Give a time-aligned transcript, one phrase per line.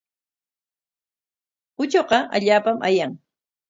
[1.87, 3.11] Uchuqa allaapam ayan.